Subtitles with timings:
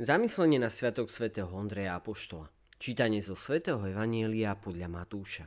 [0.00, 2.48] Zamyslenie na Sviatok svätého Ondreja Apoštola.
[2.80, 5.44] Čítanie zo svätého Evanielia podľa Matúša.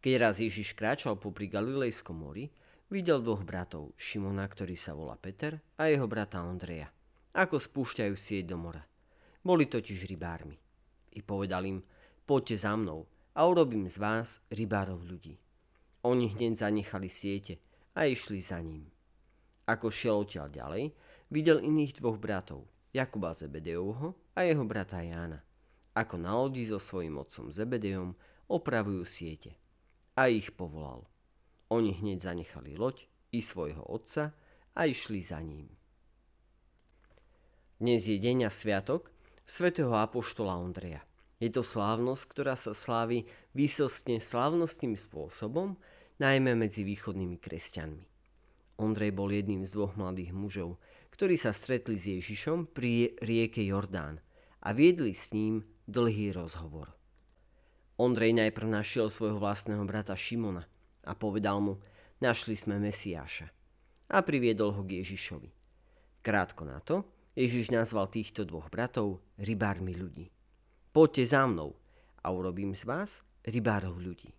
[0.00, 2.48] Keď raz Ježiš kráčal popri Galilejskom mori,
[2.88, 6.88] videl dvoch bratov, Šimona, ktorý sa volá Peter, a jeho brata Ondreja,
[7.36, 8.80] ako spúšťajú sieť do mora.
[9.44, 10.56] Boli totiž rybármi.
[11.12, 11.84] I povedal im,
[12.24, 13.04] poďte za mnou
[13.36, 15.36] a urobím z vás rybárov ľudí.
[16.08, 17.60] Oni hneď zanechali siete
[17.92, 18.88] a išli za ním.
[19.68, 20.96] Ako šiel odtiaľ ďalej,
[21.28, 25.38] videl iných dvoch bratov, Jakuba Zebedejovho a jeho brata Jána,
[25.94, 28.18] ako na lodi so svojím otcom Zebedejom
[28.50, 29.54] opravujú siete.
[30.18, 31.06] A ich povolal.
[31.70, 34.34] Oni hneď zanechali loď i svojho otca
[34.74, 35.70] a išli za ním.
[37.78, 39.14] Dnes je deň a sviatok
[39.46, 41.06] svätého Apoštola Ondreja.
[41.38, 43.24] Je to slávnosť, ktorá sa slávi
[43.56, 45.78] výsostne slávnostným spôsobom,
[46.20, 48.04] najmä medzi východnými kresťanmi.
[48.76, 50.76] Ondrej bol jedným z dvoch mladých mužov,
[51.20, 54.24] ktorí sa stretli s Ježišom pri rieke Jordán
[54.64, 56.96] a viedli s ním dlhý rozhovor.
[58.00, 60.64] Ondrej najprv našiel svojho vlastného brata Šimona
[61.04, 61.76] a povedal mu,
[62.24, 63.52] našli sme Mesiáša
[64.08, 65.52] a priviedol ho k Ježišovi.
[66.24, 67.04] Krátko na to
[67.36, 70.32] Ježiš nazval týchto dvoch bratov rybármi ľudí.
[70.88, 71.76] Poďte za mnou
[72.24, 74.32] a urobím z vás rybárov ľudí.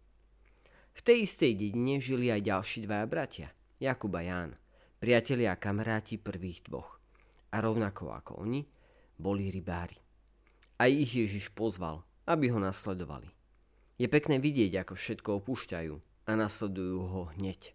[0.98, 4.58] V tej istej dedine žili aj ďalší dvaja bratia, Jakub a Ján
[5.02, 7.02] priatelia a kamaráti prvých dvoch.
[7.52, 8.62] A rovnako ako oni,
[9.18, 9.98] boli rybári.
[10.78, 13.34] Aj ich Ježiš pozval, aby ho nasledovali.
[13.98, 15.96] Je pekné vidieť, ako všetko opúšťajú
[16.30, 17.74] a nasledujú ho hneď.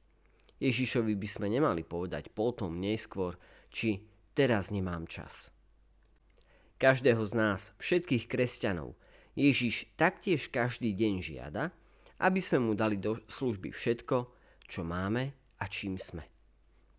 [0.63, 3.35] Ježišovi by sme nemali povedať potom, neskôr,
[3.75, 5.51] či teraz nemám čas.
[6.79, 8.95] Každého z nás, všetkých kresťanov,
[9.35, 11.75] Ježiš taktiež každý deň žiada,
[12.23, 14.17] aby sme mu dali do služby všetko,
[14.71, 16.36] čo máme a čím sme.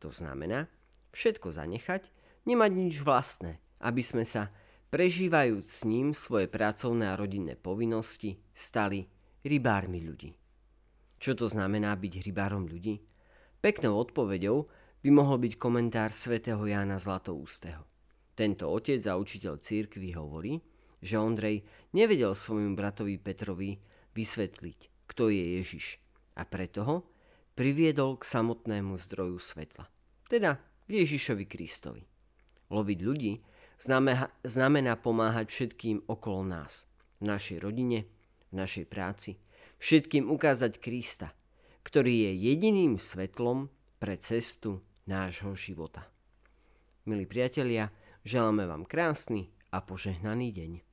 [0.04, 0.70] To znamená,
[1.14, 2.10] všetko zanechať,
[2.46, 4.54] nemať nič vlastné, aby sme sa,
[4.94, 9.04] prežívajúc s ním svoje pracovné a rodinné povinnosti, stali
[9.44, 10.32] rybármi ľudí.
[11.18, 13.02] Čo to znamená byť rybárom ľudí?
[13.58, 14.70] Peknou odpoveďou
[15.02, 17.84] by mohol byť komentár svätého Jána Zlatoústeho.
[18.38, 20.62] Tento otec a učiteľ církvy hovorí,
[21.02, 21.66] že Ondrej
[21.98, 23.82] nevedel svojmu bratovi Petrovi
[24.14, 25.98] vysvetliť, kto je Ježiš
[26.38, 26.98] a preto ho
[27.58, 29.90] priviedol k samotnému zdroju svetla,
[30.30, 32.06] teda k Ježišovi Kristovi.
[32.70, 33.42] Loviť ľudí
[33.82, 36.86] znamená, pomáhať všetkým okolo nás,
[37.18, 38.06] v našej rodine,
[38.54, 39.42] v našej práci,
[39.82, 41.34] všetkým ukázať Krista,
[41.82, 46.06] ktorý je jediným svetlom pre cestu nášho života.
[47.10, 47.90] Milí priatelia,
[48.22, 50.87] želáme vám krásny a požehnaný deň.